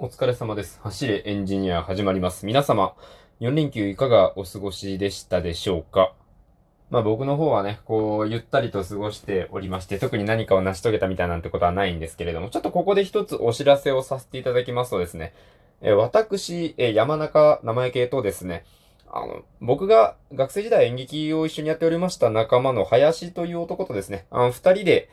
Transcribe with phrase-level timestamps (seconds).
[0.00, 0.80] お疲れ様です。
[0.82, 2.46] 走れエンジニア始まります。
[2.46, 2.94] 皆様、
[3.38, 6.14] 4連休いかがお過ごしでしたでしょうか？
[6.90, 15.32] まあ僕の方はね、こう、ゆったりと過ごしておりまして、特に何かを成し遂げたみたいなんてことはないんですけれども、ちょっとここで一つお知らせをさせていただきますとですね、
[15.80, 18.64] え私、え山中名前系とですね、
[19.08, 25.08] あの、僕が学生時代演劇を一緒にやっておりました仲間の林という男とですね、あの、二人で、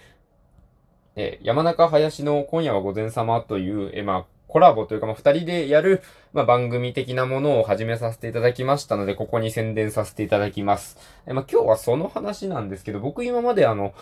[1.16, 6.04] え山中林の今夜は午前様という、えまあ、コラボというか、まあ、二人でやる、
[6.34, 10.98] まあ、番組的なものを始めさせていただきましたので、ここに宣伝させていただきます。
[11.26, 13.93] えまあ、今日はその話なんですけど、僕今まであの、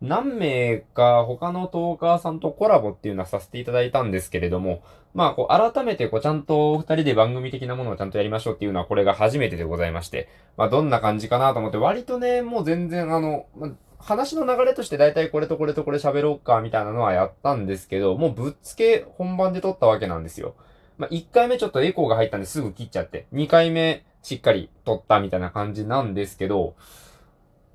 [0.00, 20.54] 何名か他のトーカーさんとコラボっていうのはさせていただいたんですけれども、まあ、こう、改めてこう、ちゃんと二人で番組的なものをちゃんとやりましょうっていうのはこれが初めてでございまして、まあ、どんな感じかなと思って、割とね、もう全然あの、まあ話の流れとして大体これとこれとこれ喋ろうか、みたいなのはやったんですけど、もうぶっつけ本番で撮ったわけなんですよ。
[20.96, 26.74] まあ、1回目ちょっとエコーが入ったんですぐ切っちゃって、2回目しっかり撮ったみたいな感じなんですけど、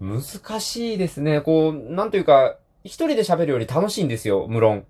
[0.02, 0.22] 難
[0.60, 1.42] しいですね。
[1.42, 4.86] こう、なんというか、一人で喋るより楽しいんですよ、無論。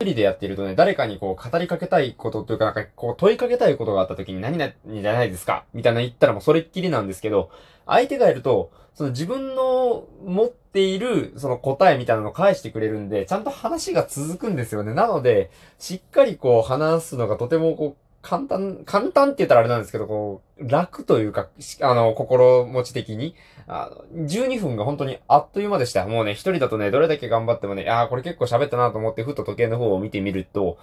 [0.00, 7.50] 一人でやってるとね、誰かにこう語りかけたいことというか、なんかこう問いかけたいことがあった時に何々じゃないですかみたいな言ったらもうそれっきりなんですけど、
[7.86, 14.94] 相手がいると、その自分の持っているその答えみたいなのを返してくれるんで、ちゃんと話が続くんですよね。
[14.94, 21.48] なので、しっかりこう話すのがとてもこう簡単、簡単って言ったらあれなんですけど、こう、楽というか、
[21.82, 23.36] あの、心持ち的に、
[23.66, 26.06] あの12分が本当にあっという間でした。
[26.06, 30.78] もうね、一人だとね、どれだけ頑張ってもね、ああ、これ結構喋ったなと思って、ふと時計の方を見てみると、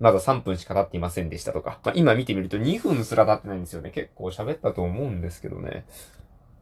[0.00, 3.90] まだ3分しか経っていませんでしたとか、まあ、今見てみると2分すら経ってないんですよね。
[3.90, 5.86] 結構喋ったと思うんですけどね。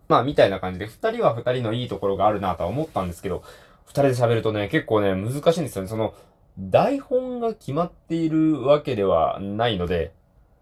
[0.09, 3.43] まあ、みたいな感じで、二人は二人のいいところがあるなとは思ったんですけど、
[3.87, 5.89] 二人で喋るとね、結構ね、難しいんですよね。
[5.89, 6.15] その、
[6.59, 10.13] 台本が決まっているわけではないので、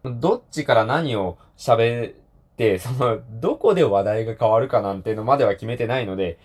[0.05, 2.15] どっちから何を喋っ
[2.57, 6.39] て、その、どこで話題が変わるかなんてのまでは決めてないので、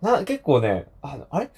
[0.00, 1.50] な、結構ね、あ、あれ？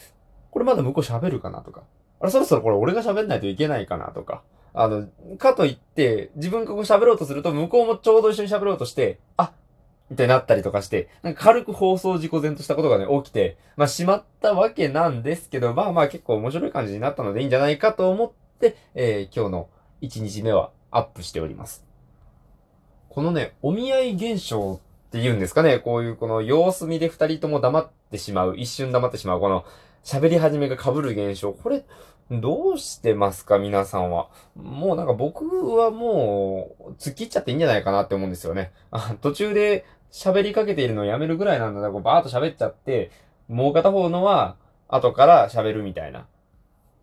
[0.51, 1.83] これまだ向こう喋るかなとか、
[2.21, 4.43] あれそろそろこれ俺が喋んないといけないかなとか、
[4.75, 9.53] あの、かといって、自分がこう喋ろうとすると、向こうもちょうど一緒に喋ろうとして、あ
[10.11, 19.69] みたいになったりとかして、なんか軽く放送事故前としたことがね、起きて、まあ、しまったわけなんですけど、まあまあ結構面白い感じになったのでいいんじゃないかと思って、えー、今日の
[20.03, 21.85] 1日目はアップしております。
[23.09, 29.65] このね、お見合い現象って言うんですかね、こういうこの様子見で二人とも黙ってしまう、一瞬黙ってしまう、この
[30.05, 31.85] 喋り始めが被る現象、これ、
[32.31, 33.59] どうしてますか？
[33.59, 34.29] 皆さんは。
[34.55, 38.71] もうなんか僕はもう、突っ切っちゃっていいんじゃないかなって思うんですよね。
[38.93, 43.11] あ途中で喋りかけているのをやめるぐらいなんだから、こうバーッと喋っちゃって、
[43.49, 44.55] もう片方のは
[44.87, 46.29] 後から喋るみたいな。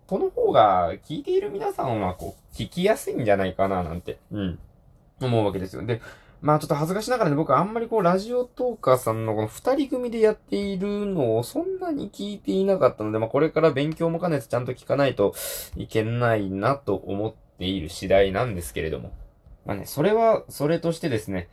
[0.08, 4.60] その方が聞いている皆さんはこう、聞きやすいんじゃないかななんて、うん、
[5.22, 5.86] 思うわけですよ。
[5.86, 6.02] で、
[6.42, 15.34] まあちょっと恥ずかしながらね、僕あんまりこう、ラジオトーカーさんのこの二人組でやっているのをそんなに聞いていなかったので、まあこれから勉強も兼ねてちゃんと聞かないと
[15.76, 19.12] いけないなと思っている次第なんですけれども。
[19.66, 21.50] まあね、それは、それとしてですね、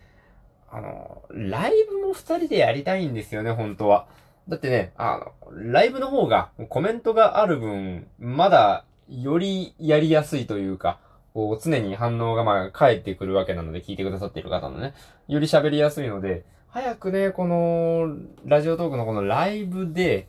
[0.71, 4.07] あの、ライブも二人でやりたいんですよね、本当は。
[4.49, 10.99] だってね、あの、ライブの方がコメントがある分、まだよりやりやすいというか、
[11.33, 14.95] こう常に反応がまあ返ってくるわけなので、聞いてくださっている方のね、
[15.29, 20.29] より喋りやすいので、早くね、この、ラジオトークのこのライブで、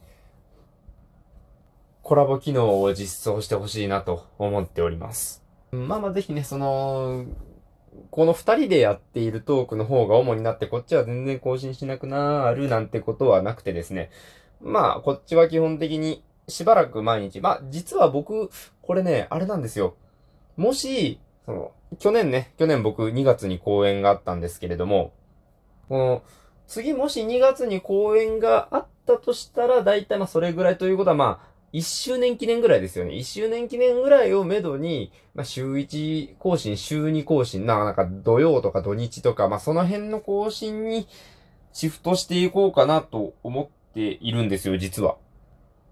[2.04, 5.44] コラボ機能を実装してほしいなと思っております。
[5.72, 7.26] まあまあぜひね、その、
[8.12, 14.10] この二人でやっているトークの方が主になって、こっちは全然更新しなくなるなんてことはなくてですね。
[14.62, 17.42] まあ、こっちは基本的にしばらく毎日。
[17.42, 18.50] まあ、実は僕、
[18.82, 19.96] これね、あれなんですよ。
[20.58, 25.14] もし、その、去年ね、去年僕2月に公演があったんですけれども、
[25.90, 26.24] この、
[26.68, 33.12] 次もし2月に公演があったとしたら、だいたいまあそれぐらいということはまあ、1周年記念ぐらいですよね。
[33.12, 41.06] 1周年記念ぐらいをめどに、まあ、週1更新、週2更新、ななんか土曜とか土日とか、まあ、その辺の更新に
[41.74, 45.18] シフトしていこうかなと思っているんですよ、実は。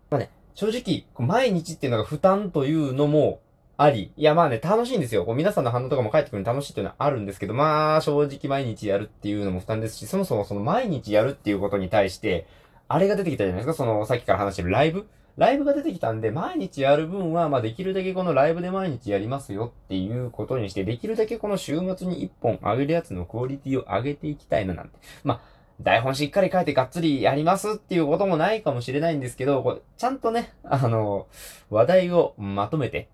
[0.10, 3.42] まあね、正直、毎日っていうのが負担というのも
[3.76, 5.26] あり、いやまあね、楽しいんですよ。
[5.26, 12.48] こう皆さんの反応とかも返ってくるの楽しいっていうのはあるんですけど、まあ正直毎日やるっていうのも負担ですし、そもそもその毎日やるっていうことに対して、
[12.88, 15.08] あれが出てきたじゃないですか、そのさっきから話してるライブ
[15.38, 25.00] ライブが出てきたんで、毎日やる分は、まあできるだけこのライブで毎日やりますよっていうことにして、できるだけこの週末に1本上げるやつのクオリティを上げていきたいななんて。
[25.24, 25.42] まあ、
[25.82, 31.28] 台本しっかり書いてがっつりやりますっていうこともないかもしれないんですけど、こうちゃんとね、あの、
[31.72, 33.10] 話題をまとめて、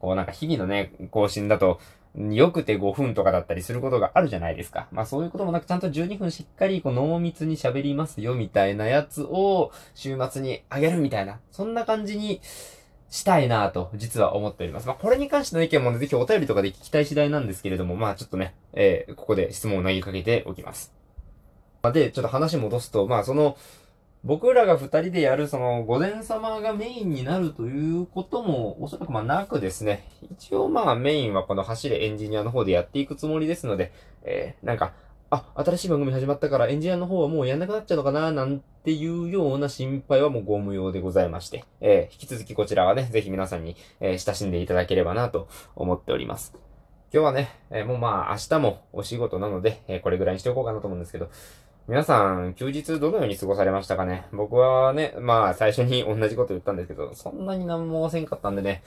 [0.00, 1.78] こうなんか日々のね、更新だと、
[2.16, 4.86] よくて5分とかだったりすることがあるじゃないですか。
[4.92, 12.40] まあそういうこともなくちゃんと12分しっかりこう濃密に喋りますよみたいなやつを週末にあげるみたいな、そんな感じに
[13.10, 14.86] したいなぁと実は思っております。
[14.86, 20.92] まあこれに関しての意見もね、ぜひお便りとかで聞きたい次第なんですけれども、まあちょっとね、えー、ここで質問を投げかけておきます。
[21.92, 23.56] で、ちょっと話戻すと、まあその、
[24.24, 33.92] 僕らが二人でやるその、御前様がメインになるということも、おそらくまあなくですね、一応まあメインはこの走れエンジニアの方でやっていくつもりですので、
[34.22, 34.94] えー、なんか、
[35.28, 46.54] あ、新しい番組始まったからエンジニアの方はもうやんなくなっちゃうのかななんていうような心配はもうご無用でございまして、えー、引き続きこちらはね、ぜひ皆さんに、えー、親しんでいただければなと思っております。
[47.12, 51.28] 今日はね、えー、もうまあ明日もお仕事なので、えー、これぐらいにしておこうかなと思うんですけど、
[51.86, 54.24] 皆さん、休日どのように過ごされましたかね？
[54.32, 58.82] 僕はね、まあ最初に 同じこと言ったんですけど、そんなに何もせんかったんでね、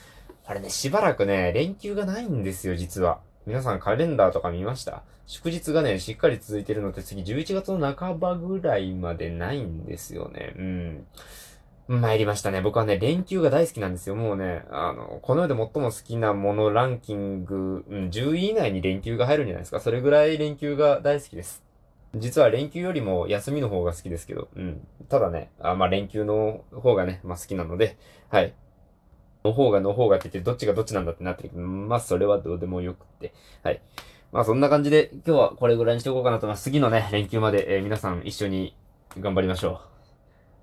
[0.46, 3.20] あれね、しばらくね、連休がないんですよ、実は。
[3.46, 5.04] 皆さんカレンダーとか見ました？
[5.28, 10.54] 祝日がね、しっかり続いてるのって次11月の半ばぐらいまでないんですよね。
[10.58, 11.08] うん。
[12.02, 12.62] 参りましたね。
[12.62, 14.16] 僕はね、連休が大好きなんですよ。
[14.16, 19.80] もうね、あの、この世で最も好きなものランキング、うん、10位以内に連休が入るんじゃないですか。
[19.80, 21.67] それぐらい連休が大好きです。
[22.16, 24.88] 実は連休よりも休みの方が好きですけど、うん。
[25.10, 27.98] ただね、あまあ連休の方がね、まあ好きなので、
[28.30, 28.54] はい。
[29.44, 33.34] の方がの方がって言ってどっちがどっちなんだってなってるけど、まあそれはどうでもよくって、
[33.64, 33.82] はい。
[34.32, 36.64] まあそんな感じで今日はこれぐらいにしておこうかなと思います。
[36.64, 38.76] 次のね、連休まで、えー、皆さん一緒に
[39.20, 39.82] 頑張りましょ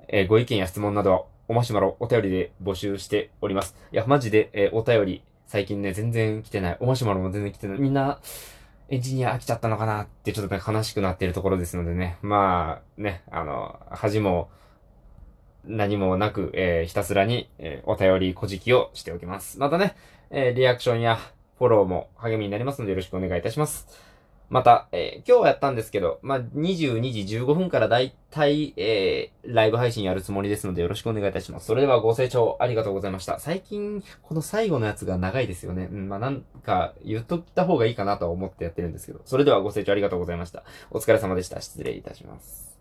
[0.01, 0.05] う。
[0.09, 3.77] えー、ご意見や質問などはおマシュマロお便りで募集しております。
[3.93, 6.77] いや、マジで、えー、お便り最近ね、全然来てない。
[6.81, 7.79] おマシュマロも全然来てない。
[7.79, 8.19] みんな、
[8.89, 12.19] エンジニア飽きちゃったのかなってちょっと、悲しくなっているところですのでね。
[12.23, 14.51] まあ、ね、あの、恥も、
[15.67, 19.59] 何もなく、えー、ひたすらに、えー、お便り小じきをしておきます。
[19.59, 19.97] またね、
[20.31, 21.19] えー、リアクションや
[21.59, 24.14] フォローも励みになりますのでよろしくお願いいたします。
[24.51, 31.67] また、えー、今日はやったんですけど、まあ、22時15分からだいたい、えー、ライブ配信やるつもりですのでよろしくお願いいたします。
[31.67, 33.39] それではご清聴ありがとうございました。
[33.39, 35.89] 最近、この最後のやつが長いですよね。
[35.91, 39.21] うん、まあ、なんか、言っとった方がいいかなとは思ってやってるんですけど。
[39.25, 40.65] それではご清聴ありがとうございました。
[40.91, 41.61] お疲れ様でした。
[41.61, 42.74] 失礼いたします。